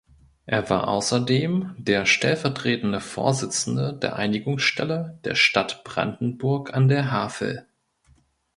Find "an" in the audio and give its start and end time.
6.73-6.87